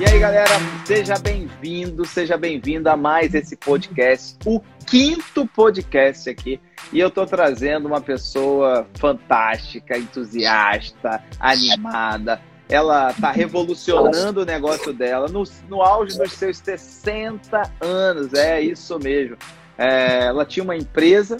[0.00, 6.60] E aí, galera, seja bem-vindo, seja bem-vinda a mais esse podcast, o quinto podcast aqui.
[6.92, 12.40] E eu tô trazendo uma pessoa fantástica, entusiasta, animada.
[12.68, 18.98] Ela tá revolucionando o negócio dela no, no auge dos seus 60 anos, é isso
[18.98, 19.36] mesmo.
[19.76, 21.38] É, ela tinha uma empresa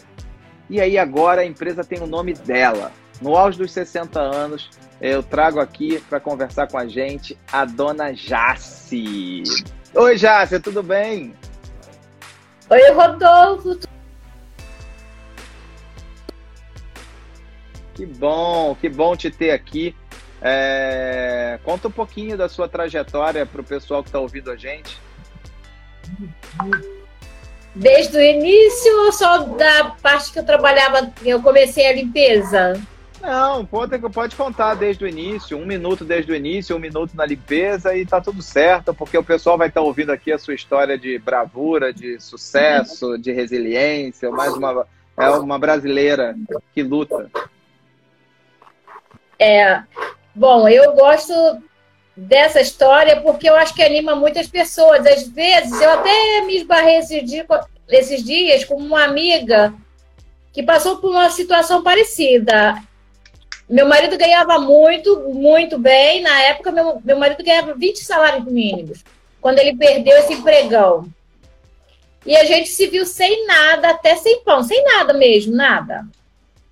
[0.71, 2.93] e aí agora a empresa tem o nome dela.
[3.21, 4.71] No auge dos 60 anos,
[5.01, 9.43] eu trago aqui para conversar com a gente a dona Jace.
[9.95, 11.35] Oi, Jace, tudo bem?
[12.71, 13.79] Oi, Rodolfo.
[17.95, 19.97] Que bom, que bom te ter aqui.
[20.41, 21.59] É...
[21.65, 24.97] Conta um pouquinho da sua trajetória para o pessoal que está ouvindo a gente.
[27.75, 32.81] Desde o início ou só da parte que eu trabalhava, eu comecei a limpeza?
[33.21, 37.27] Não, pode, pode contar desde o início, um minuto desde o início, um minuto na
[37.27, 40.55] limpeza e tá tudo certo, porque o pessoal vai estar tá ouvindo aqui a sua
[40.55, 44.87] história de bravura, de sucesso, de resiliência, mais uma
[45.19, 46.37] é uma brasileira
[46.73, 47.29] que luta.
[49.39, 49.83] É,
[50.35, 51.33] bom, eu gosto
[52.17, 55.05] dessa história porque eu acho que anima muitas pessoas.
[55.05, 57.47] Às vezes, eu até me esbarrei esses dias,
[57.89, 59.75] esses dias com uma amiga
[60.53, 62.81] que passou por uma situação parecida.
[63.69, 66.23] Meu marido ganhava muito, muito bem.
[66.23, 69.05] Na época, meu, meu marido ganhava 20 salários mínimos,
[69.41, 71.07] quando ele perdeu esse empregão.
[72.25, 76.07] E a gente se viu sem nada, até sem pão, sem nada mesmo, nada.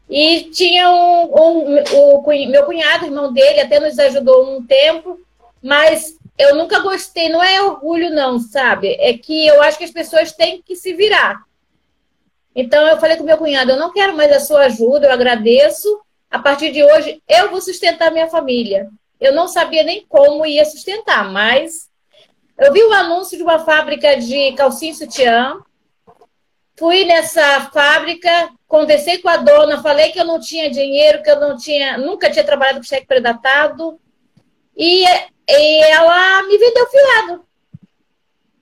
[0.08, 5.20] E tinha um, um o, o, meu cunhado, irmão dele, até nos ajudou um tempo,
[5.62, 8.96] mas eu nunca gostei, não é orgulho, não, sabe?
[9.00, 11.42] É que eu acho que as pessoas têm que se virar.
[12.54, 16.00] Então eu falei com meu cunhado, eu não quero mais a sua ajuda, eu agradeço,
[16.36, 18.90] a partir de hoje eu vou sustentar minha família.
[19.18, 21.88] Eu não sabia nem como ia sustentar, mas
[22.58, 25.58] eu vi o anúncio de uma fábrica de calcinha sutiã.
[26.78, 31.40] Fui nessa fábrica, conversei com a dona, falei que eu não tinha dinheiro, que eu
[31.40, 33.98] não tinha, nunca tinha trabalhado com cheque predatado.
[34.76, 35.04] E,
[35.48, 37.46] e ela me vendeu fiado.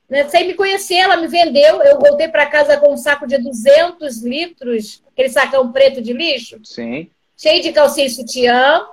[0.08, 0.28] Né?
[0.28, 1.82] Sem me conhecer, ela me vendeu.
[1.82, 6.60] Eu voltei para casa com um saco de 200 litros, aquele sacão preto de lixo.
[6.62, 8.86] Sim cheio de calcinha e sutiã.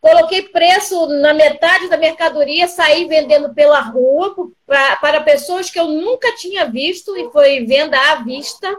[0.00, 4.34] Coloquei preço na metade da mercadoria, saí vendendo pela rua
[4.66, 8.78] para pessoas que eu nunca tinha visto e foi venda à vista.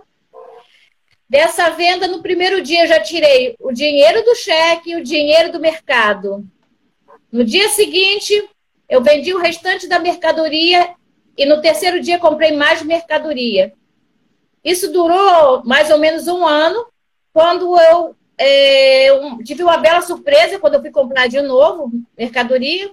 [1.28, 5.60] Dessa venda, no primeiro dia, já tirei o dinheiro do cheque e o dinheiro do
[5.60, 6.46] mercado.
[7.32, 8.48] No dia seguinte,
[8.88, 10.94] eu vendi o restante da mercadoria
[11.36, 13.74] e no terceiro dia comprei mais mercadoria.
[14.64, 16.86] Isso durou mais ou menos um ano,
[17.34, 19.08] quando eu é,
[19.44, 22.92] tive uma bela surpresa quando eu fui comprar de novo mercadoria.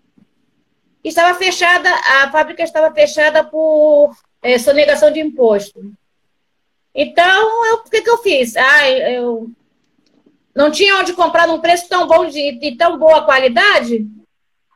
[1.02, 1.88] Estava fechada,
[2.22, 5.92] a fábrica estava fechada por é, sonegação de imposto.
[6.94, 8.56] Então, o que, que eu fiz?
[8.56, 9.50] Ah, eu
[10.54, 14.06] não tinha onde comprar num preço tão bom de, de tão boa qualidade.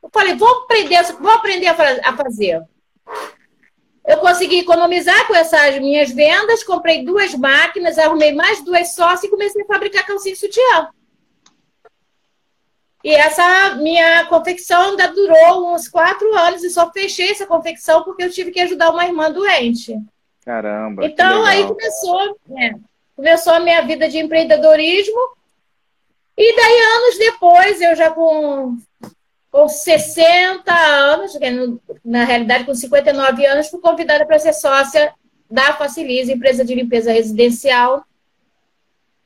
[0.02, 2.62] Eu falei, vou aprender, vou aprender a, a fazer.
[4.06, 9.28] Eu consegui economizar com essas minhas vendas, comprei duas máquinas, arrumei mais duas sócias e
[9.28, 10.88] comecei a fabricar calcinha e sutiã.
[13.02, 18.22] E essa minha confecção ainda durou uns quatro anos e só fechei essa confecção porque
[18.22, 19.96] eu tive que ajudar uma irmã doente.
[20.44, 21.04] Caramba.
[21.04, 22.74] Então aí começou, né,
[23.16, 25.36] começou a minha vida de empreendedorismo.
[26.36, 28.76] E daí, anos depois, eu já com
[29.56, 31.32] com 60 anos,
[32.04, 35.14] na realidade com 59 anos, fui convidada para ser sócia
[35.50, 38.04] da Facilize, empresa de limpeza residencial.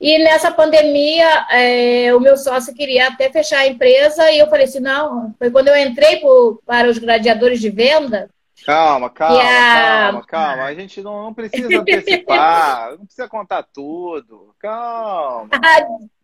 [0.00, 4.66] E nessa pandemia, é, o meu sócio queria até fechar a empresa e eu falei
[4.66, 8.30] assim, não, foi quando eu entrei por, para os gladiadores de venda.
[8.64, 9.42] Calma, calma, a...
[9.42, 10.62] calma, calma.
[10.62, 14.54] A gente não, não precisa antecipar, não precisa contar tudo.
[14.60, 15.50] Calma.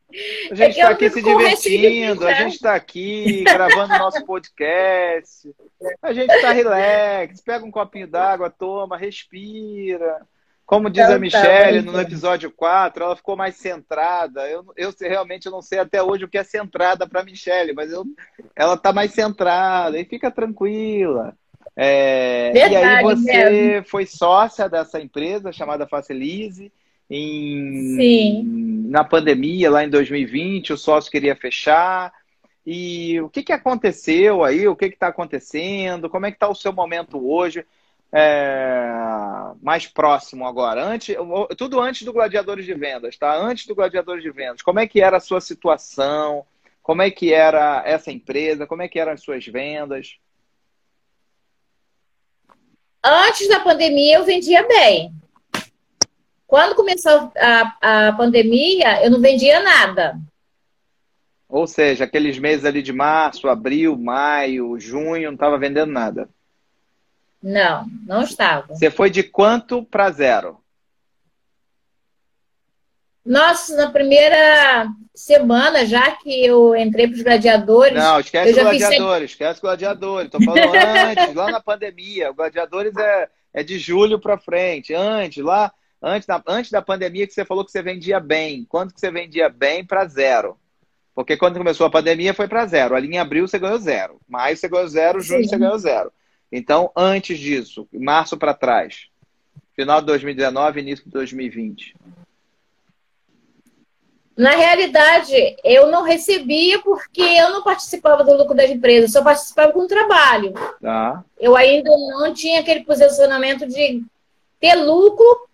[0.50, 5.54] A gente está é aqui se divertindo, a gente está aqui gravando nosso podcast.
[6.00, 10.24] A gente está relax, pega um copinho d'água, toma, respira.
[10.64, 14.48] Como diz a Michelle no episódio 4, ela ficou mais centrada.
[14.48, 18.04] Eu, eu realmente não sei até hoje o que é centrada para Michelle, mas eu,
[18.54, 21.36] ela está mais centrada e fica tranquila.
[21.76, 23.88] É, Verdade, e aí você mesmo.
[23.88, 26.72] foi sócia dessa empresa chamada Facilize
[27.08, 28.88] em, Sim.
[28.88, 32.12] na pandemia, lá em 2020, o sócio queria fechar.
[32.64, 34.66] E o que, que aconteceu aí?
[34.66, 36.10] O que está acontecendo?
[36.10, 37.64] Como é que está o seu momento hoje?
[38.12, 38.86] É,
[39.60, 41.14] mais próximo agora, antes,
[41.58, 43.34] tudo antes do Gladiadores de Vendas, tá?
[43.36, 46.47] Antes do Gladiadores de Vendas, como é que era a sua situação?
[46.82, 48.66] Como é que era essa empresa?
[48.66, 50.18] Como é que eram as suas vendas?
[53.02, 55.12] Antes da pandemia, eu vendia bem.
[56.47, 60.19] Quando começou a, a pandemia, eu não vendia nada.
[61.48, 66.28] Ou seja, aqueles meses ali de março, abril, maio, junho, não estava vendendo nada.
[67.43, 68.75] Não, não estava.
[68.75, 70.60] Você foi de quanto para zero?
[73.25, 77.95] Nossa, na primeira semana, já que eu entrei para os gladiadores.
[77.95, 80.27] Não, esquece os gladiadores, esquece os gladiadores.
[80.27, 80.75] Estou falando
[81.09, 82.31] antes, lá na pandemia.
[82.31, 84.95] O gladiadores é, é de julho para frente.
[84.95, 85.72] Antes, lá,
[86.06, 88.64] antes da, antes da pandemia, que você falou que você vendia bem.
[88.68, 90.56] Quanto que você vendia bem para zero?
[91.14, 92.94] Porque quando começou a pandemia foi para zero.
[92.94, 94.20] Ali em abril você ganhou zero.
[94.28, 95.48] Maio você ganhou zero, junho Sim.
[95.48, 96.12] você ganhou zero.
[96.53, 99.08] Então, antes disso, março para trás,
[99.74, 101.97] final de 2019, início de 2020.
[104.36, 109.72] Na realidade, eu não recebia porque eu não participava do lucro das empresas, só participava
[109.72, 110.52] com o trabalho.
[110.80, 111.24] Tá.
[111.41, 114.04] Eu ainda não tinha aquele posicionamento de
[114.60, 115.48] ter lucro,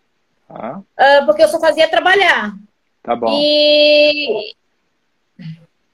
[0.53, 0.79] tá.
[0.79, 2.55] uh, porque eu só fazia trabalhar.
[3.03, 3.29] Tá bom.
[3.33, 4.55] E.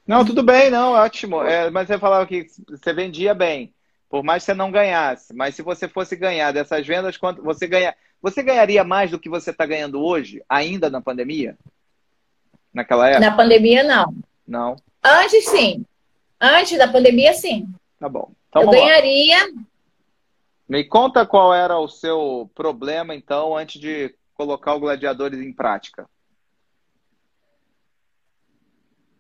[0.06, 1.43] Não, tudo bem, não, ótimo.
[1.43, 3.72] É, mas você falava que você vendia bem,
[4.08, 5.34] por mais que você não ganhasse.
[5.34, 9.28] Mas se você fosse ganhar dessas vendas, quanto você ganha, você ganharia mais do que
[9.28, 11.56] você está ganhando hoje, ainda na pandemia?
[12.72, 13.31] naquela época?
[13.31, 14.14] Na pandemia, não.
[14.46, 14.76] Não.
[15.02, 15.84] Antes, sim.
[16.40, 17.69] Antes da pandemia, sim.
[17.99, 18.31] Tá bom.
[18.49, 19.38] Então, eu ganharia.
[19.38, 19.62] Lá.
[20.69, 26.08] Me conta qual era o seu problema, então, antes de colocar o Gladiadores em prática.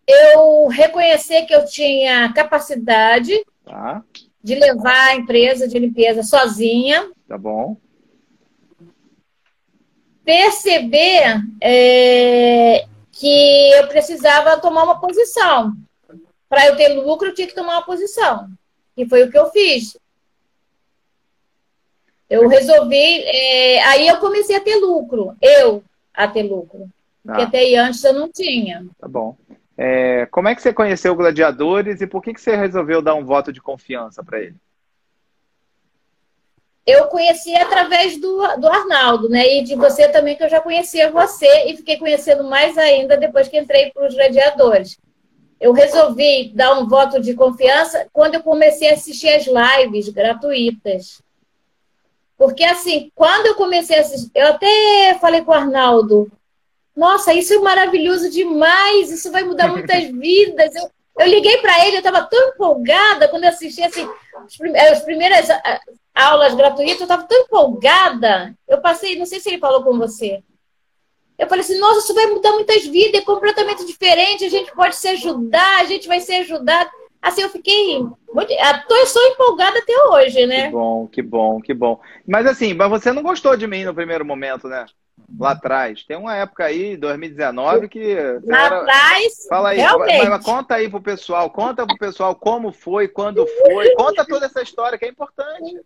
[0.06, 4.02] Eu reconhecer que eu tinha capacidade tá.
[4.42, 7.10] de levar a empresa de limpeza sozinha.
[7.26, 7.76] Tá bom.
[10.24, 15.74] Perceber é, que eu precisava tomar uma posição.
[16.48, 18.48] Para eu ter lucro, eu tinha que tomar uma posição.
[18.96, 19.98] E foi o que eu fiz.
[22.28, 23.22] Eu resolvi.
[23.24, 25.36] É, aí eu comecei a ter lucro.
[25.40, 25.82] Eu
[26.14, 26.88] a ter lucro.
[27.24, 27.44] Porque ah.
[27.44, 28.86] até aí antes eu não tinha.
[28.98, 29.36] Tá bom.
[29.76, 33.14] É, como é que você conheceu o Gladiadores e por que, que você resolveu dar
[33.14, 34.56] um voto de confiança para ele?
[36.88, 39.58] eu conheci através do, do Arnaldo, né?
[39.58, 43.46] E de você também, que eu já conhecia você e fiquei conhecendo mais ainda depois
[43.46, 44.96] que entrei para os gladiadores.
[45.60, 51.20] Eu resolvi dar um voto de confiança quando eu comecei a assistir as lives gratuitas.
[52.38, 56.30] Porque, assim, quando eu comecei a assistir, eu até falei com o Arnaldo,
[56.96, 60.74] nossa, isso é maravilhoso demais, isso vai mudar muitas vidas.
[60.76, 60.88] Eu,
[61.18, 64.08] eu liguei para ele, eu estava tão empolgada quando eu assisti assim,
[64.92, 65.48] as primeiras
[66.14, 68.54] aulas gratuitas, eu estava tão empolgada.
[68.68, 70.40] Eu passei, não sei se ele falou com você.
[71.36, 74.94] Eu falei assim, nossa, isso vai mudar muitas vidas, é completamente diferente, a gente pode
[74.94, 76.90] se ajudar, a gente vai ser ajudado.
[77.20, 78.00] Assim, eu fiquei
[78.32, 78.52] muito.
[78.52, 80.66] Eu sou empolgada até hoje, né?
[80.66, 82.00] Que bom, que bom, que bom.
[82.26, 84.86] Mas assim, mas você não gostou de mim no primeiro momento, né?
[85.38, 86.04] Lá atrás.
[86.04, 88.14] Tem uma época aí, 2019, que.
[88.44, 88.80] Lá era...
[88.80, 89.46] atrás.
[89.48, 90.28] Fala aí, realmente.
[90.28, 93.94] Mas, conta aí pro pessoal, conta pro pessoal como foi, quando foi.
[93.94, 95.80] Conta toda essa história que é importante.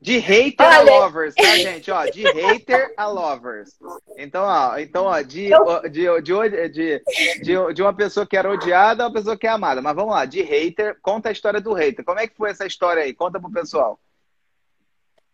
[0.00, 0.92] De hater Olha...
[0.92, 1.90] a lovers, tá, gente?
[1.90, 3.78] Ó, de hater a lovers.
[4.16, 5.50] Então, ó, então, ó, de,
[5.90, 7.02] de, de, de,
[7.42, 9.82] de, de uma pessoa que era odiada a uma pessoa que é amada.
[9.82, 12.02] Mas vamos lá, de hater, conta a história do hater.
[12.02, 13.12] Como é que foi essa história aí?
[13.12, 14.00] Conta pro pessoal.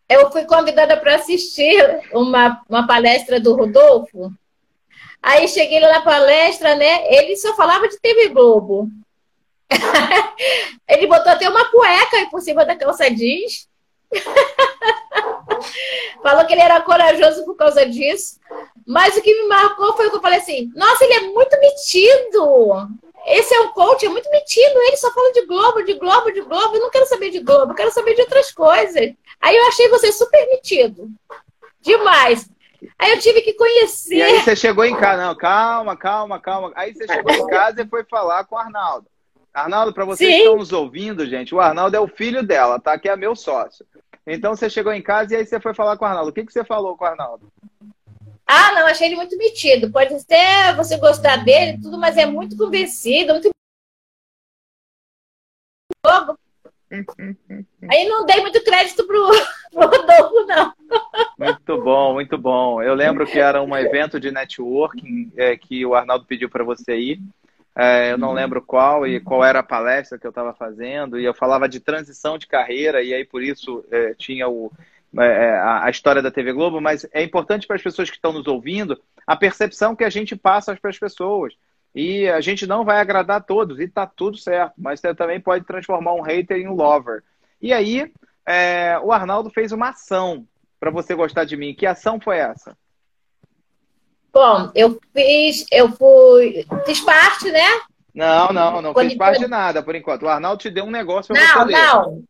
[0.08, 4.32] Eu fui convidada para assistir uma, uma palestra do Rodolfo.
[5.23, 7.12] Aí cheguei lá na palestra, né?
[7.12, 8.88] Ele só falava de TV Globo.
[10.88, 13.68] Ele botou até uma cueca aí por cima da calça jeans.
[16.22, 18.38] Falou que ele era corajoso por causa disso.
[18.86, 21.58] Mas o que me marcou foi o que eu falei assim: nossa, ele é muito
[21.60, 22.88] metido.
[23.26, 24.78] Esse é um coach, é muito metido.
[24.78, 26.76] Ele só fala de Globo, de Globo, de Globo.
[26.76, 29.12] Eu não quero saber de Globo, eu quero saber de outras coisas.
[29.40, 31.10] Aí eu achei você super metido.
[31.80, 32.48] Demais.
[32.98, 34.16] Aí eu tive que conhecer.
[34.16, 36.72] E aí você chegou em casa, não, calma, calma, calma.
[36.75, 39.06] Aí você chegou em casa e foi falar com o Arnaldo.
[39.52, 40.36] Arnaldo, para vocês Sim.
[40.36, 42.98] que estão nos ouvindo, gente, o Arnaldo é o filho dela, tá?
[42.98, 43.86] Que é meu sócio.
[44.26, 46.30] Então você chegou em casa e aí você foi falar com o Arnaldo.
[46.30, 47.52] O que, que você falou com o Arnaldo?
[48.47, 49.90] Ah, não, achei ele muito metido.
[49.90, 53.50] Pode até você gostar dele, tudo, mas é muito convencido, muito.
[57.90, 59.28] Aí não dei muito crédito pro,
[59.73, 60.73] pro Rodolfo, não.
[61.38, 62.80] Muito bom, muito bom.
[62.80, 66.97] Eu lembro que era um evento de networking é, que o Arnaldo pediu para você
[66.97, 67.21] ir.
[67.76, 71.25] É, eu não lembro qual e qual era a palestra que eu estava fazendo, e
[71.25, 74.73] eu falava de transição de carreira, e aí por isso é, tinha o,
[75.18, 78.16] é, é, a, a, história da TV Globo, mas é importante para as pessoas que
[78.16, 81.54] estão nos ouvindo a percepção que a gente passa para as pessoas.
[81.95, 84.75] E a gente não vai agradar a todos, e tá tudo certo.
[84.76, 87.23] Mas você também pode transformar um hater em um lover.
[87.61, 88.12] E aí,
[88.47, 90.47] é, o Arnaldo fez uma ação
[90.78, 91.75] para você gostar de mim.
[91.75, 92.76] Que ação foi essa?
[94.37, 97.81] Bom, eu fiz, eu fui, fiz parte, né?
[98.14, 100.25] Não, não, não Quando fiz parte de nada por enquanto.
[100.25, 101.73] O Arnaldo te deu um negócio para você ler.
[101.73, 102.23] Não, não.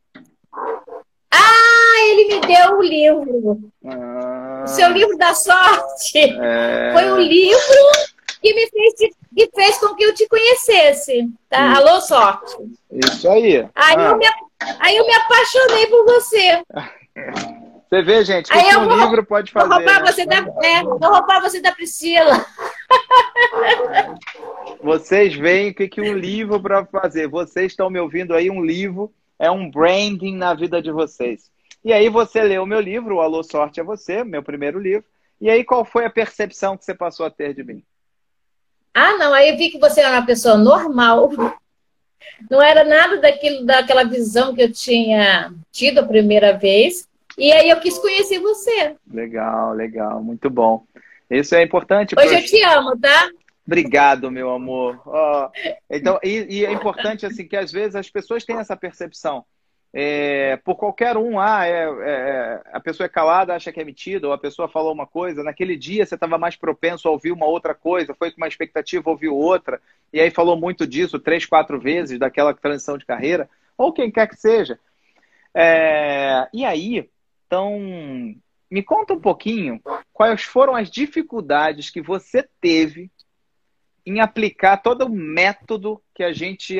[1.33, 3.73] Ah, ele me deu o um livro.
[3.85, 6.17] Ah, o seu livro da sorte.
[6.41, 6.93] É...
[6.93, 7.91] Foi um livro
[8.41, 8.95] que me fez,
[9.35, 11.29] que fez com que eu te conhecesse.
[11.51, 11.73] Tá?
[11.73, 11.81] Isso.
[11.81, 12.57] Alô, sorte.
[12.93, 13.69] Isso aí.
[13.75, 14.11] Aí, ah.
[14.11, 14.27] eu me,
[14.79, 16.63] aí eu me apaixonei por você.
[17.88, 19.69] Você vê, gente, que um vou, livro pode fazer.
[19.69, 20.12] Vou roubar, né?
[20.12, 22.45] você da, é, vou roubar você da Priscila.
[24.83, 27.28] Vocês veem o que, que um livro para fazer.
[27.28, 31.50] Vocês estão me ouvindo aí, um livro é um branding na vida de vocês.
[31.85, 35.05] E aí você leu o meu livro, o Alô Sorte é Você, meu primeiro livro.
[35.40, 37.83] E aí qual foi a percepção que você passou a ter de mim?
[38.93, 41.31] Ah, não, aí eu vi que você era uma pessoa normal.
[42.50, 47.07] Não era nada daquilo, daquela visão que eu tinha tido a primeira vez.
[47.37, 48.97] E aí eu quis conhecer você.
[49.11, 50.87] Legal, legal, muito bom.
[51.31, 52.14] Isso é importante.
[52.19, 53.31] Hoje eu te amo, tá?
[53.66, 55.02] Obrigado, meu amor.
[55.05, 55.49] Oh,
[55.90, 59.45] então, e, e, é importante assim que às vezes as pessoas têm essa percepção.
[59.93, 64.26] É, por qualquer um, ah, é, é, a pessoa é calada, acha que é metida,
[64.26, 67.47] ou a pessoa falou uma coisa, naquele dia você estava mais propenso a ouvir uma
[67.47, 69.81] outra coisa, foi com uma expectativa, ouviu outra,
[70.12, 74.28] e aí falou muito disso três, quatro vezes, daquela transição de carreira, ou quem quer
[74.28, 74.78] que seja.
[75.55, 77.09] É, e aí,
[77.47, 78.35] então,
[78.71, 79.81] me conta um pouquinho
[80.12, 83.11] quais foram as dificuldades que você teve
[84.05, 86.76] em aplicar todo o método que a gente,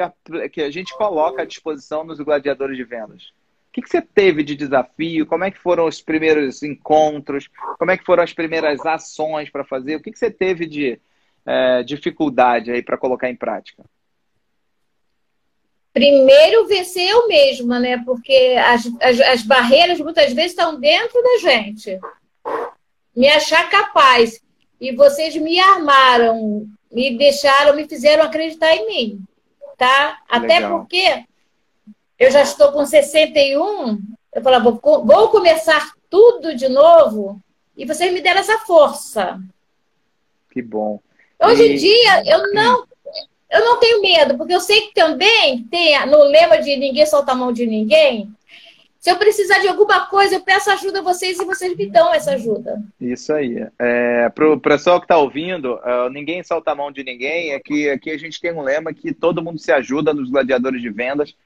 [0.53, 3.33] que a gente coloca à disposição nos gladiadores de vendas.
[3.69, 5.27] O que, que você teve de desafio?
[5.27, 7.49] Como é que foram os primeiros encontros?
[7.79, 9.97] Como é que foram as primeiras ações para fazer?
[9.97, 10.99] O que, que você teve de
[11.45, 13.85] é, dificuldade aí para colocar em prática?
[15.97, 18.03] Primeiro vencer eu mesma, né?
[18.05, 21.99] Porque as, as, as, barreiras muitas vezes estão dentro da gente.
[23.17, 24.39] Me achar capaz.
[24.79, 29.25] E vocês me armaram, me deixaram, me fizeram acreditar em mim.
[29.79, 30.19] Tá?
[30.29, 30.81] Até Legal.
[30.81, 31.25] porque
[32.19, 33.99] eu já estou com 61,
[34.35, 37.41] eu falava, vou, vou começar tudo de novo,
[37.75, 39.41] e vocês me deram essa força.
[40.51, 41.01] Que bom.
[41.43, 41.73] Hoje e...
[41.73, 42.87] em dia, eu não
[43.51, 47.33] eu não tenho medo, porque eu sei que também tem no lema de ninguém solta
[47.33, 48.29] a mão de ninguém.
[48.99, 52.13] Se eu precisar de alguma coisa, eu peço ajuda a vocês e vocês me dão
[52.13, 52.83] essa ajuda.
[53.01, 53.65] Isso aí.
[53.79, 57.53] É, Para o pessoal que está ouvindo, uh, ninguém solta a mão de ninguém.
[57.53, 60.83] É que aqui a gente tem um lema que todo mundo se ajuda nos gladiadores
[60.83, 61.37] de vendas,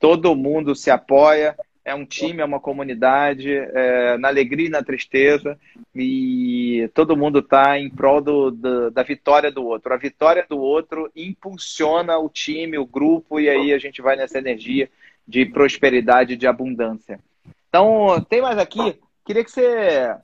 [0.00, 4.82] todo mundo se apoia, é um time, é uma comunidade, é, na alegria e na
[4.82, 5.58] tristeza,
[5.94, 9.92] e todo mundo está em prol do, do, da vitória do outro.
[9.92, 14.38] A vitória do outro impulsiona o time, o grupo, e aí a gente vai nessa
[14.38, 14.88] energia
[15.28, 17.20] de prosperidade, de abundância.
[17.68, 18.98] Então, tem mais aqui.
[19.24, 20.16] Queria que você.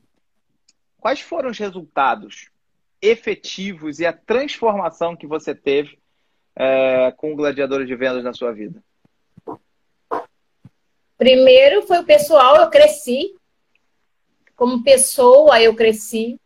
[0.98, 2.50] Quais foram os resultados
[3.02, 5.98] efetivos e a transformação que você teve
[6.54, 8.82] é, com o Gladiadores de Vendas na sua vida?
[11.20, 13.34] Primeiro foi o pessoal, eu cresci.
[14.56, 16.40] Como pessoa, eu cresci.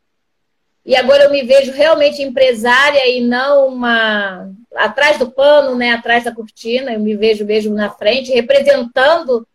[0.85, 6.25] E agora eu me vejo realmente empresária e não uma atrás do pano, né, atrás
[6.25, 6.93] da cortina.
[6.93, 9.47] Eu me vejo mesmo na frente, representando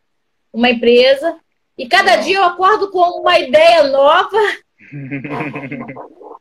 [0.53, 1.37] uma empresa.
[1.77, 4.37] E cada dia eu acordo com uma ideia nova.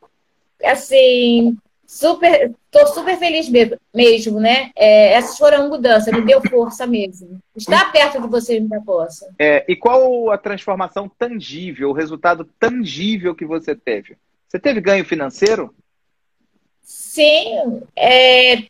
[0.62, 3.48] assim, super, tô super feliz
[3.94, 4.70] mesmo, né?
[4.76, 7.40] É, essas foram mudanças, me deu força mesmo.
[7.56, 9.34] Estar perto de você me dá força.
[9.38, 14.18] É, e qual a transformação tangível, o resultado tangível que você teve?
[14.46, 15.74] Você teve ganho financeiro?
[16.82, 17.82] Sim.
[17.96, 18.64] É,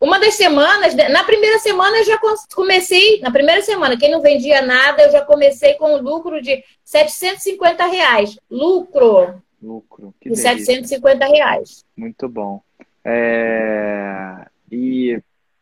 [0.00, 2.18] uma das semanas, na primeira semana eu já
[2.54, 6.64] comecei, na primeira semana, quem não vendia nada, eu já comecei com um lucro de
[6.82, 8.38] 750 reais.
[8.50, 9.42] Lucro.
[9.62, 10.14] Lucro.
[10.20, 10.56] Que de delícia.
[10.56, 11.84] 750 reais.
[11.96, 12.62] Muito bom.
[13.04, 14.46] É...
[14.70, 15.20] E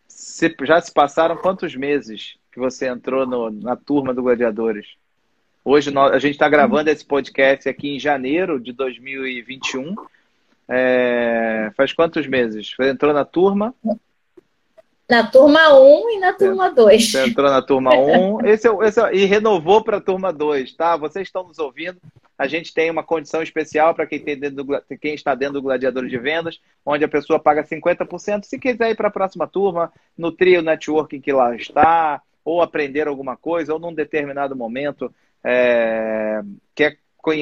[0.09, 4.87] se, já se passaram quantos meses que você entrou no, na turma do Gladiadores?
[5.65, 9.95] Hoje nós, a gente está gravando esse podcast aqui em janeiro de 2021.
[10.69, 11.71] É...
[11.77, 12.75] Faz quantos meses?
[12.75, 13.75] Você entrou na turma?
[15.09, 17.13] Na turma 1 e na turma 2.
[17.13, 20.75] Você entrou na turma 1 esse é, esse é, e renovou para a turma 2,
[20.75, 20.97] tá?
[20.97, 21.99] Vocês estão nos ouvindo.
[22.39, 24.23] A gente tem uma condição especial para quem,
[25.01, 28.45] quem, está dentro do Gladiador de Vendas, onde a pessoa paga 50%.
[28.45, 33.09] Se quiser ir para a próxima turma, nutrir o networking que lá está, ou aprender
[33.09, 35.13] alguma coisa, ou num determinado momento
[35.43, 36.43] é,
[36.75, 36.99] quer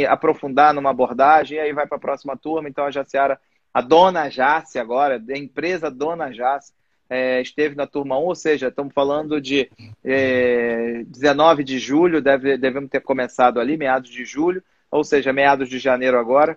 [0.08, 2.68] aprofundar numa abordagem, e aí vai para a próxima turma.
[2.68, 3.38] Então a Jaciara
[3.72, 6.72] A dona Jace agora, a empresa Dona Jace,
[7.10, 9.70] é, esteve na turma 1, ou seja, estamos falando de
[10.02, 14.62] é, 19 de julho, deve, devemos ter começado ali, meados de julho,
[14.94, 16.56] ou seja, meados de janeiro agora.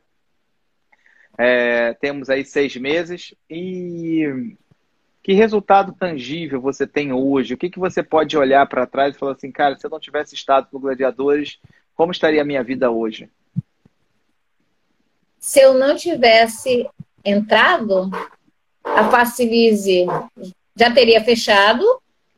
[1.35, 3.33] É, temos aí seis meses.
[3.49, 4.55] E
[5.23, 7.55] que resultado tangível você tem hoje?
[7.55, 9.99] O que, que você pode olhar para trás e falar assim, cara, se eu não
[9.99, 11.59] tivesse estado no Gladiadores,
[11.95, 13.27] como estaria a minha vida hoje?
[15.39, 16.87] Se eu não tivesse
[17.25, 18.11] entrado,
[18.83, 20.05] a Facilize
[20.75, 21.83] já teria fechado,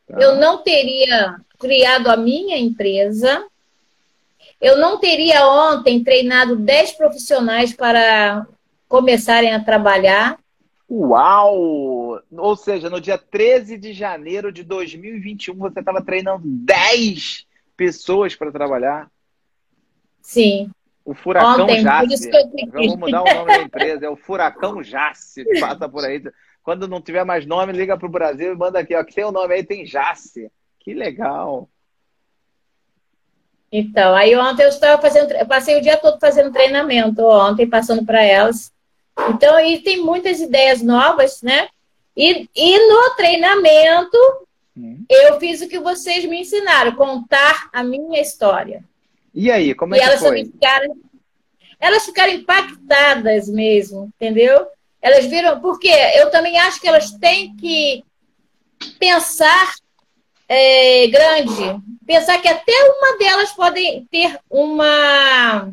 [0.07, 0.17] tá.
[0.17, 3.45] eu não teria criado a minha empresa,
[4.59, 8.45] eu não teria ontem treinado 10 profissionais para
[8.87, 10.37] começarem a trabalhar.
[10.89, 12.19] Uau!
[12.31, 17.45] Ou seja, no dia 13 de janeiro de 2021, você estava treinando 10
[17.77, 19.09] pessoas para trabalhar?
[20.21, 20.69] Sim.
[21.05, 22.29] O Furacão Ontem, Jace.
[22.71, 25.43] Vamos mudar o nome da empresa, é o Furacão Jace.
[25.59, 26.21] Passa por aí.
[26.61, 29.23] Quando não tiver mais nome, liga para o Brasil e manda aqui, ó, que tem
[29.23, 30.51] o nome aí, tem Jace.
[30.79, 31.69] Que legal.
[33.71, 38.03] Então, aí ontem eu estava fazendo, eu passei o dia todo fazendo treinamento ontem, passando
[38.05, 38.71] para elas.
[39.29, 41.67] Então, aí tem muitas ideias novas, né?
[42.15, 44.17] E, e no treinamento,
[44.75, 45.03] hum.
[45.09, 48.83] eu fiz o que vocês me ensinaram, contar a minha história.
[49.33, 50.45] E aí, como é e que elas foi?
[50.45, 50.97] Ficaram,
[51.79, 54.67] elas ficaram impactadas mesmo, entendeu?
[55.01, 58.03] Elas viram, porque eu também acho que elas têm que
[58.97, 59.73] pensar
[60.49, 65.71] é, grande, pensar que até uma delas pode ter uma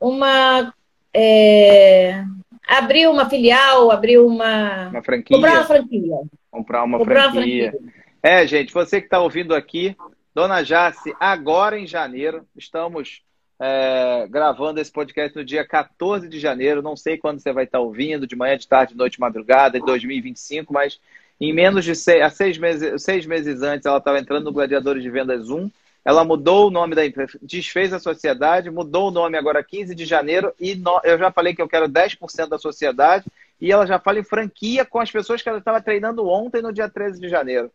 [0.00, 0.74] uma
[1.14, 2.24] é,
[2.66, 5.36] abrir uma filial, abrir uma, uma franquia.
[5.36, 6.16] Comprar uma franquia.
[6.50, 7.64] Comprar uma, Comprar franquia.
[7.64, 7.92] uma franquia.
[8.22, 9.94] É, gente, você que está ouvindo aqui,
[10.34, 13.22] Dona Jace, agora em janeiro, estamos
[13.60, 16.80] é, gravando esse podcast no dia 14 de janeiro.
[16.80, 19.78] Não sei quando você vai estar ouvindo, de manhã, de tarde, de noite, de madrugada,
[19.78, 20.98] de 2025, mas
[21.42, 25.10] em menos de seis, seis, meses, seis meses antes, ela estava entrando no Gladiadores de
[25.10, 25.68] Vendas 1.
[26.04, 30.04] Ela mudou o nome da empresa, desfez a sociedade, mudou o nome agora 15 de
[30.04, 33.24] janeiro e no, eu já falei que eu quero 10% da sociedade
[33.60, 36.72] e ela já fala em franquia com as pessoas que ela estava treinando ontem no
[36.72, 37.72] dia 13 de janeiro.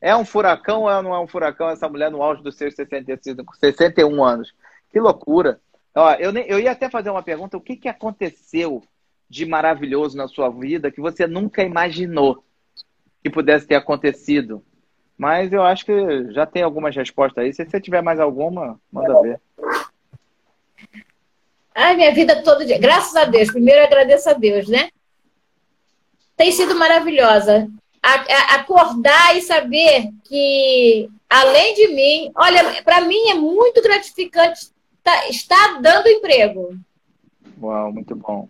[0.00, 3.56] É um furacão ou não é um furacão essa mulher no auge dos seus 65,
[3.56, 4.52] 61 anos?
[4.90, 5.60] Que loucura.
[5.94, 8.82] Ó, eu, nem, eu ia até fazer uma pergunta: o que, que aconteceu
[9.28, 12.44] de maravilhoso na sua vida que você nunca imaginou
[13.26, 14.62] que pudesse ter acontecido?
[15.18, 17.52] Mas eu acho que já tem algumas respostas aí.
[17.52, 19.40] Se você tiver mais alguma, manda ver.
[21.74, 22.78] Ai, minha vida todo dia.
[22.78, 23.50] Graças a Deus.
[23.50, 24.90] Primeiro eu agradeço a Deus, né?
[26.36, 27.68] Tem sido maravilhosa.
[28.54, 34.70] acordar e saber que, além de mim, olha, para mim é muito gratificante
[35.02, 36.78] tá, estar dando emprego.
[37.60, 38.48] Uau, muito bom.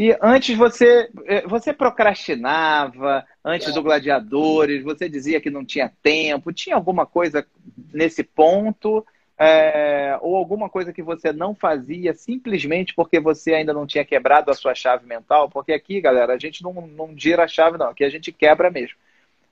[0.00, 6.52] E antes você, eh, você procrastinava, antes do Gladiadores, você dizia que não tinha tempo.
[6.52, 7.44] Tinha alguma coisa
[7.92, 9.04] nesse ponto?
[9.36, 14.52] É, ou alguma coisa que você não fazia simplesmente porque você ainda não tinha quebrado
[14.52, 15.50] a sua chave mental?
[15.50, 17.88] Porque aqui, galera, a gente não, não gira a chave, não.
[17.88, 18.96] Aqui a gente quebra mesmo.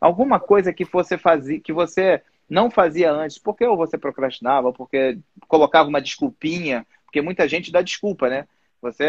[0.01, 5.19] Alguma coisa que você fazia, que você não fazia antes, porque ou você procrastinava, porque
[5.49, 8.47] colocava uma desculpinha, porque muita gente dá desculpa, né?
[8.81, 9.05] Você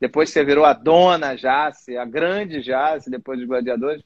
[0.00, 4.02] depois você virou a dona Jace, a grande Jace, depois dos gladiadores.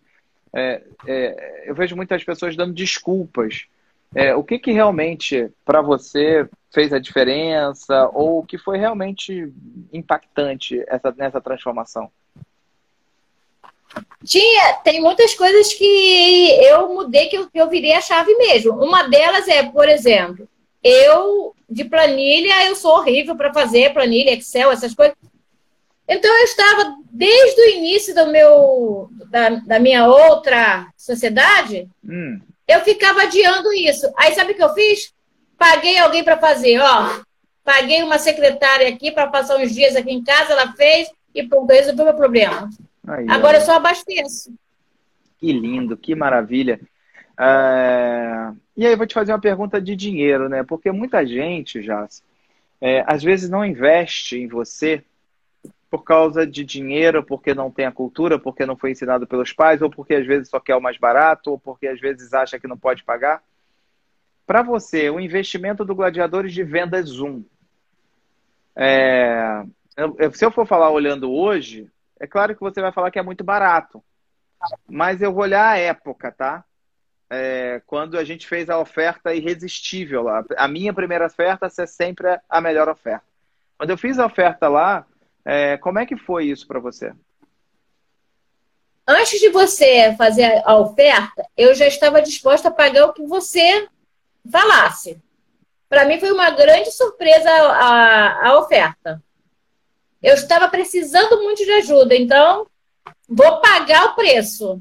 [0.55, 3.67] É, é, eu vejo muitas pessoas dando desculpas.
[4.15, 9.53] É, o que, que realmente para você fez a diferença ou o que foi realmente
[9.93, 12.11] impactante essa, nessa transformação?
[14.25, 18.73] Tinha, tem muitas coisas que eu mudei que eu, que eu virei a chave mesmo.
[18.73, 20.49] Uma delas é, por exemplo,
[20.83, 25.17] eu de planilha eu sou horrível para fazer planilha, Excel, essas coisas.
[26.13, 32.41] Então eu estava desde o início do meu da, da minha outra sociedade, hum.
[32.69, 34.11] eu ficava adiando isso.
[34.17, 35.13] Aí sabe o que eu fiz?
[35.57, 37.21] Paguei alguém para fazer, ó.
[37.65, 41.71] Paguei uma secretária aqui para passar uns dias aqui em casa, ela fez e pronto,
[41.71, 42.69] resolveu meu problema.
[43.07, 43.61] Aí, Agora ó.
[43.61, 44.53] eu só abasteço.
[45.39, 46.81] Que lindo, que maravilha.
[47.39, 48.53] É...
[48.77, 50.63] E aí eu vou te fazer uma pergunta de dinheiro, né?
[50.63, 52.07] Porque muita gente, já
[52.81, 55.05] é, às vezes não investe em você
[55.93, 59.83] por causa de dinheiro, porque não tem a cultura, porque não foi ensinado pelos pais,
[59.83, 62.67] ou porque às vezes só quer o mais barato, ou porque às vezes acha que
[62.67, 63.43] não pode pagar.
[64.47, 67.43] Para você, o investimento do Gladiadores de Vendas Zoom.
[68.75, 69.65] É...
[70.33, 71.87] Se eu for falar olhando hoje,
[72.19, 74.03] é claro que você vai falar que é muito barato.
[74.89, 76.65] Mas eu vou olhar a época, tá?
[77.29, 80.43] É, quando a gente fez a oferta irresistível lá.
[80.57, 83.27] A minha primeira oferta é sempre a melhor oferta.
[83.77, 85.07] Quando eu fiz a oferta lá,
[85.45, 87.13] é, como é que foi isso para você?
[89.07, 93.89] Antes de você fazer a oferta, eu já estava disposta a pagar o que você
[94.51, 95.21] falasse.
[95.89, 99.23] Para mim foi uma grande surpresa a, a oferta.
[100.23, 102.67] Eu estava precisando muito de ajuda, então
[103.29, 104.81] vou pagar o preço.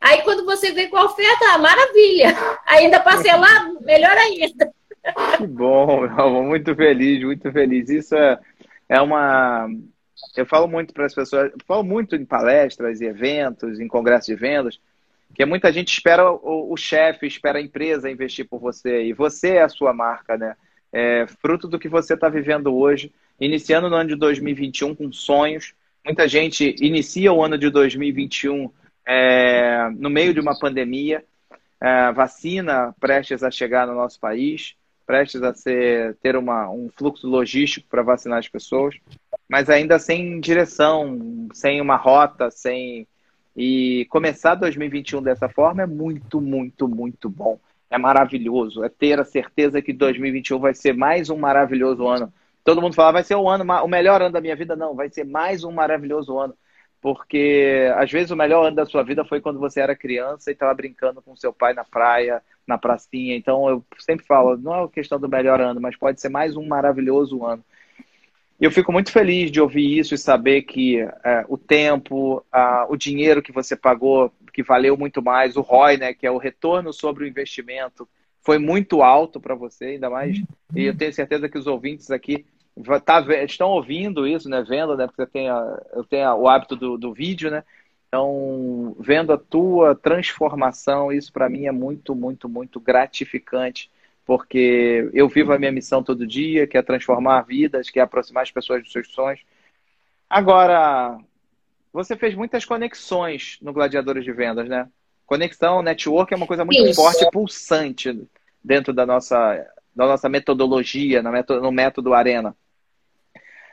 [0.00, 2.36] Aí quando você vem com a oferta, ah, maravilha!
[2.66, 4.72] Ainda parcelado, melhor ainda.
[5.36, 6.06] Que bom,
[6.46, 7.88] muito feliz, muito feliz.
[7.88, 8.38] Isso é,
[8.92, 9.66] é uma.
[10.36, 14.34] Eu falo muito para as pessoas, falo muito em palestras e eventos, em congressos de
[14.34, 14.78] vendas,
[15.34, 19.56] que muita gente espera o, o chefe, espera a empresa investir por você, e você
[19.56, 20.54] é a sua marca, né?
[20.92, 25.72] É fruto do que você está vivendo hoje, iniciando no ano de 2021 com sonhos.
[26.04, 28.70] Muita gente inicia o ano de 2021
[29.06, 31.24] é, no meio de uma pandemia,
[31.80, 34.76] é, vacina prestes a chegar no nosso país,
[35.06, 38.96] prestes a ser, ter uma, um fluxo logístico para vacinar as pessoas,
[39.48, 43.06] mas ainda sem direção, sem uma rota, sem.
[43.54, 47.60] E começar 2021 dessa forma é muito, muito, muito bom.
[47.90, 48.82] É maravilhoso.
[48.82, 52.32] É ter a certeza que 2021 vai ser mais um maravilhoso ano.
[52.64, 54.74] Todo mundo fala, vai ser o ano, o melhor ano da minha vida.
[54.74, 56.54] Não, vai ser mais um maravilhoso ano
[57.02, 60.54] porque às vezes o melhor ano da sua vida foi quando você era criança e
[60.54, 63.34] estava brincando com seu pai na praia, na pracinha.
[63.34, 66.56] Então eu sempre falo, não é uma questão do melhor ano, mas pode ser mais
[66.56, 67.62] um maravilhoso ano.
[68.60, 72.96] Eu fico muito feliz de ouvir isso e saber que é, o tempo, a, o
[72.96, 76.92] dinheiro que você pagou, que valeu muito mais, o ROI, né, que é o retorno
[76.92, 78.08] sobre o investimento,
[78.42, 80.40] foi muito alto para você, ainda mais.
[80.76, 82.46] E eu tenho certeza que os ouvintes aqui
[83.04, 84.64] tá, estão ouvindo isso, né?
[84.66, 85.06] Vendo, né?
[85.06, 87.64] Porque tem a, eu tenho o hábito do, do vídeo, né?
[88.08, 93.90] Então, vendo a tua transformação, isso para mim é muito, muito, muito gratificante,
[94.26, 98.42] porque eu vivo a minha missão todo dia, que é transformar vidas, que é aproximar
[98.42, 99.40] as pessoas dos seus sonhos.
[100.28, 101.18] Agora,
[101.90, 104.88] você fez muitas conexões no Gladiadores de Vendas, né?
[105.24, 107.00] Conexão, network é uma coisa muito isso.
[107.00, 108.28] forte, pulsante
[108.62, 112.54] dentro da nossa, da nossa metodologia, no método Arena.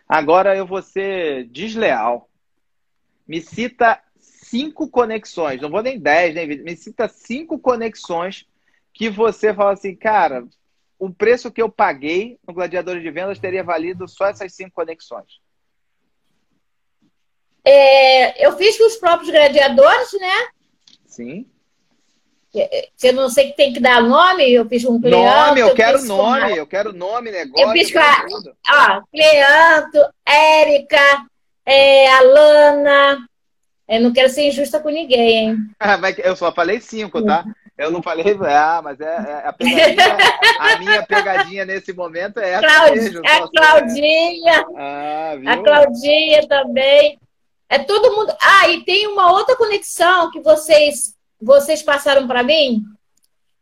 [0.10, 2.28] Agora eu vou ser desleal.
[3.28, 8.48] Me cita cinco conexões, não vou nem dez, nem me cita cinco conexões
[8.92, 10.48] que você fala assim, cara,
[10.98, 15.40] o preço que eu paguei no Gladiadores de Vendas teria valido só essas cinco conexões.
[17.64, 20.50] É, eu fiz com os próprios gladiadores, né?
[21.06, 21.48] Sim.
[22.96, 25.24] Você não sei que tem que dar nome, eu fiz um Cleanto.
[25.24, 27.68] Nome, eu, quero nome, eu quero nome, negócio.
[27.68, 28.26] Eu fiz com a,
[28.70, 31.26] ó, Cleanto, Érica,
[31.66, 33.20] é, Alana.
[33.88, 35.58] Eu não quero ser injusta com ninguém, hein?
[35.80, 37.46] Ah, eu só falei cinco, tá?
[37.78, 40.18] Eu não falei, ah, mas é, é a, pegadinha,
[40.60, 43.22] a minha pegadinha nesse momento é essa Claudi mesmo.
[43.26, 44.66] A Claudinha.
[44.76, 47.20] Ah, a Claudinha também.
[47.70, 48.36] É todo mundo.
[48.42, 52.84] Ah, e tem uma outra conexão que vocês vocês passaram para mim,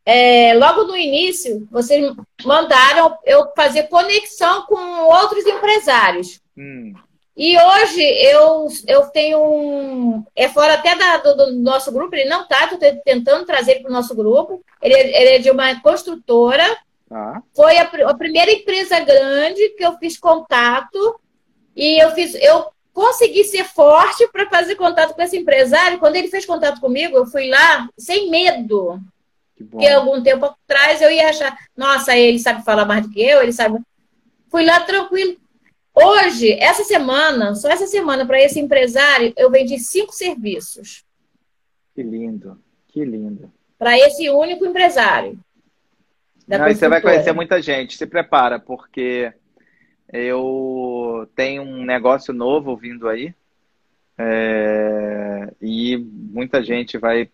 [0.05, 6.39] é, logo no início, vocês mandaram eu fazer conexão com outros empresários.
[6.57, 6.93] Hum.
[7.35, 10.23] E hoje eu, eu tenho um.
[10.35, 13.91] É fora até da, do, do, nosso grupo, ele não está, estou tentando trazer para
[13.91, 14.63] o nosso grupo.
[14.81, 16.65] Ele, é, ele, é de uma construtora.
[17.11, 17.41] Ah.
[17.53, 21.19] Foi a, a, primeira empresa grande que eu fiz contato.
[21.75, 22.65] E eu fiz, eu
[22.97, 25.99] consegui ser forte para fazer contato com esse empresário.
[25.99, 28.99] Quando ele fez contato comigo, eu fui lá sem medo.
[29.55, 33.21] Que Porque algum tempo atrás eu ia achar, nossa, ele sabe falar mais do que
[33.21, 33.79] eu, ele sabe.
[34.49, 35.37] Fui lá tranquilo.
[35.93, 41.05] Hoje, essa semana, só essa semana, para esse empresário, eu vendi cinco serviços.
[41.93, 43.51] Que lindo, que lindo.
[43.77, 45.39] Para esse único empresário.
[46.47, 47.95] Não, você vai conhecer muita gente.
[47.95, 49.31] Se prepara, porque
[50.11, 53.33] eu tenho um negócio novo vindo aí.
[54.17, 57.29] É, e muita gente vai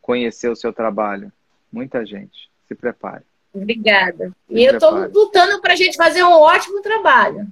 [0.00, 1.30] conhecer o seu trabalho.
[1.70, 2.50] Muita gente.
[2.66, 3.24] Se prepare.
[3.52, 4.32] Obrigada.
[4.48, 7.46] Se e eu estou lutando para a gente fazer um ótimo trabalho.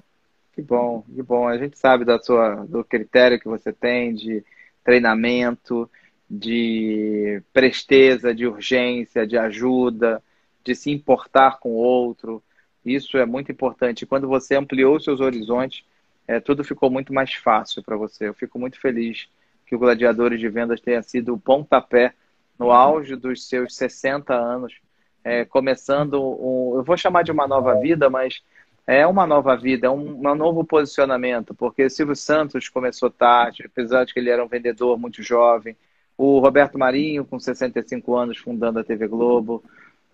[0.53, 1.47] Que bom, que bom.
[1.47, 4.42] A gente sabe da sua, do critério que você tem de
[4.83, 5.90] treinamento,
[6.29, 10.23] de presteza, de urgência, de ajuda,
[10.64, 12.42] de se importar com o outro.
[12.85, 14.07] Isso é muito importante.
[14.07, 15.85] Quando você ampliou seus horizontes,
[16.26, 18.28] é, tudo ficou muito mais fácil para você.
[18.28, 19.28] Eu fico muito feliz
[19.66, 22.14] que o Gladiadores de Vendas tenha sido o pontapé
[22.58, 24.74] no auge dos seus 60 anos,
[25.22, 28.42] é, começando, um, eu vou chamar de uma nova vida, mas
[28.86, 34.04] é uma nova vida, é um, um novo posicionamento, porque Silvio Santos começou tarde, apesar
[34.04, 35.76] de que ele era um vendedor muito jovem,
[36.16, 39.62] o Roberto Marinho, com 65 anos, fundando a TV Globo,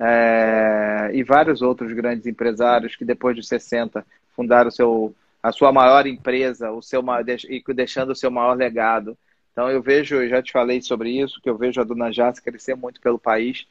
[0.01, 5.73] é, e vários outros grandes empresários que depois de 60 fundar o seu, a sua
[5.73, 7.03] maior empresa, o seu
[7.49, 9.17] e deixando o seu maior legado.
[9.53, 12.41] Então eu vejo, eu já te falei sobre isso, que eu vejo a Dona Jace
[12.41, 13.67] crescer muito pelo país,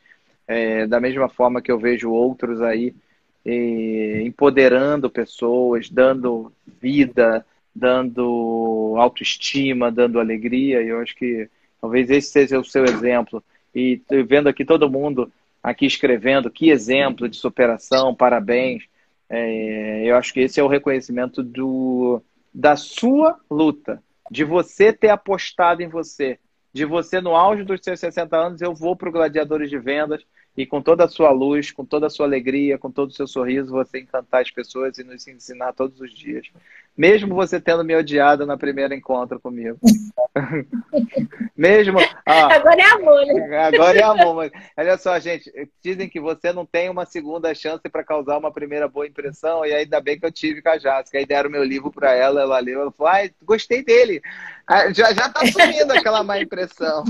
[0.47, 2.93] é, da mesma forma que eu vejo outros aí
[3.43, 10.81] empoderando pessoas, dando vida, dando autoestima, dando alegria.
[10.81, 13.43] E eu acho que talvez esse seja o seu exemplo.
[13.73, 15.31] E vendo aqui todo mundo
[15.63, 18.83] aqui escrevendo, que exemplo de superação, parabéns.
[19.33, 22.21] É, eu acho que esse é o reconhecimento do,
[22.53, 26.37] da sua luta, de você ter apostado em você,
[26.73, 30.21] de você no auge dos seus 60 anos, eu vou para o Gladiadores de Vendas,
[30.55, 33.25] e com toda a sua luz, com toda a sua alegria, com todo o seu
[33.25, 36.47] sorriso, você encantar as pessoas e nos ensinar todos os dias.
[36.97, 39.79] Mesmo você tendo me odiado na primeira encontro comigo.
[41.55, 41.99] Mesmo.
[42.25, 43.57] agora é amor, né?
[43.59, 44.35] Agora é amor.
[44.35, 45.49] Mas, olha só, gente,
[45.81, 49.73] dizem que você não tem uma segunda chance para causar uma primeira boa impressão, e
[49.73, 51.17] ainda bem que eu tive com a Jássica.
[51.17, 54.21] Aí deram meu livro para ela, ela leu, ela falou: ai, gostei dele.
[54.67, 57.05] Ah, já, já tá sumindo aquela má impressão.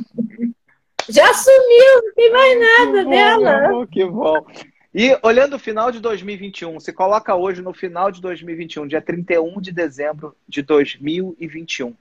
[1.09, 3.69] Já sumiu, não tem mais nada que dela.
[3.69, 4.45] Bom, que bom.
[4.93, 9.61] E olhando o final de 2021, se coloca hoje no final de 2021, dia 31
[9.61, 11.95] de dezembro de 2021.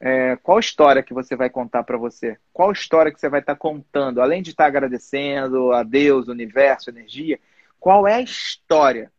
[0.00, 2.36] É, qual história que você vai contar para você?
[2.52, 4.20] Qual história que você vai estar tá contando?
[4.20, 7.38] Além de estar tá agradecendo a Deus, universo, energia,
[7.78, 9.12] qual é a história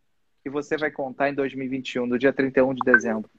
[0.43, 3.29] que você vai contar em 2021, no dia 31 de dezembro?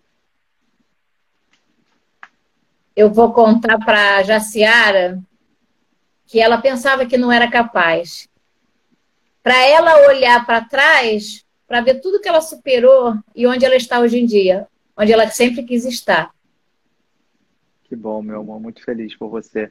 [2.95, 5.19] Eu vou contar para a Jaciara
[6.33, 8.27] que ela pensava que não era capaz.
[9.43, 14.01] Para ela olhar para trás, para ver tudo que ela superou e onde ela está
[14.01, 14.67] hoje em dia,
[14.97, 16.31] onde ela sempre quis estar.
[17.85, 19.71] Que bom, meu amor, muito feliz por você.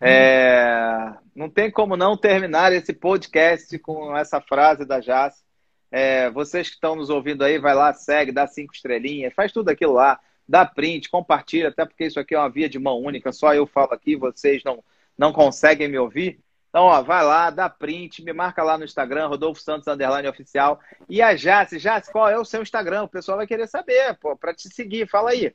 [0.00, 1.12] É...
[1.34, 5.42] Não tem como não terminar esse podcast com essa frase da Jace.
[5.90, 6.30] É...
[6.30, 9.94] Vocês que estão nos ouvindo aí, vai lá, segue, dá cinco estrelinhas, faz tudo aquilo
[9.94, 13.52] lá, dá print, compartilha, até porque isso aqui é uma via de mão única, só
[13.52, 14.84] eu falo aqui, vocês não
[15.20, 19.26] não conseguem me ouvir, então, ó, vai lá, dá print, me marca lá no Instagram,
[19.26, 20.80] Rodolfo Santos Underline Oficial.
[21.08, 23.02] E a Jace, Jace, qual é o seu Instagram?
[23.02, 25.06] O pessoal vai querer saber, pô, para te seguir.
[25.08, 25.52] Fala aí.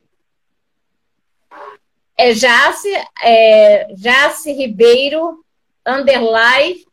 [2.16, 2.88] É Jace,
[3.22, 5.42] é Jace Ribeiro,
[5.84, 6.84] underline,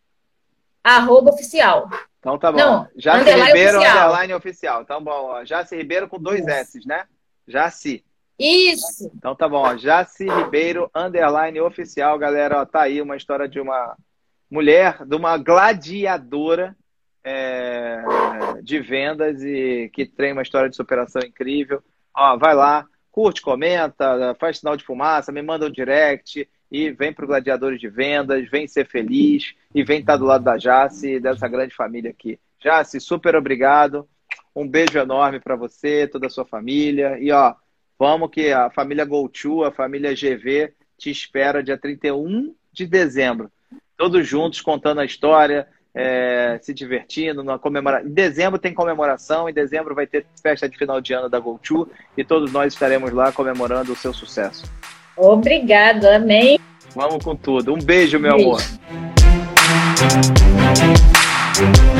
[0.82, 1.90] arroba oficial.
[2.20, 2.58] Então tá bom.
[2.58, 3.98] Não, Jace underline Ribeiro, oficial.
[3.98, 4.82] underline oficial.
[4.82, 7.06] Então bom, ó, Jace Ribeiro com dois S, né?
[7.46, 8.04] Jace.
[8.40, 9.12] Isso.
[9.16, 9.78] Então tá bom, ó.
[9.78, 12.62] Jaci Ribeiro, underline oficial, galera.
[12.62, 13.96] Ó, tá aí uma história de uma
[14.50, 16.76] mulher, de uma gladiadora
[17.24, 18.04] é,
[18.62, 21.82] de vendas e que tem uma história de superação incrível.
[22.16, 27.14] Ó, vai lá, curte, comenta, faz sinal de fumaça, me manda um direct e vem
[27.14, 30.58] para o Gladiadores de Vendas, vem ser feliz e vem estar tá do lado da
[30.58, 32.40] Jace, dessa grande família aqui.
[32.60, 34.08] Jace, super obrigado.
[34.56, 37.18] Um beijo enorme para você, toda a sua família.
[37.20, 37.56] E ó,
[38.04, 43.50] Vamos que a família GoTo, a família GV, te espera dia 31 de dezembro.
[43.96, 48.06] Todos juntos contando a história, é, se divertindo, na comemoração.
[48.06, 51.90] Em dezembro tem comemoração, em dezembro vai ter festa de final de ano da GoTo
[52.18, 54.70] e todos nós estaremos lá comemorando o seu sucesso.
[55.16, 56.60] Obrigado, amém.
[56.94, 57.74] Vamos com tudo.
[57.74, 58.50] Um beijo, meu beijo.
[58.50, 58.62] amor.